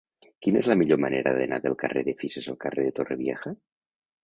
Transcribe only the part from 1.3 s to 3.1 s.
d'anar del carrer de Fisas al carrer de